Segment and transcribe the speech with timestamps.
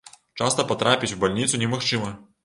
[0.43, 2.09] Часта патрапіць у бальніцу не магчыма.